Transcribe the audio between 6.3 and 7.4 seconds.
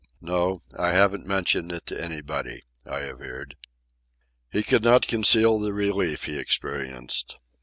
experienced.